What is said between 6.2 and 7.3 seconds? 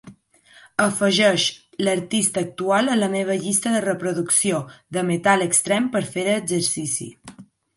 exercici.